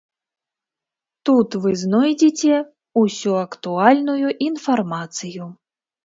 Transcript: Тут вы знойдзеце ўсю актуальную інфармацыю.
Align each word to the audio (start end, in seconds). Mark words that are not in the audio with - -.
Тут 1.29 1.57
вы 1.65 1.73
знойдзеце 1.81 2.55
ўсю 3.01 3.33
актуальную 3.41 4.27
інфармацыю. 4.47 5.45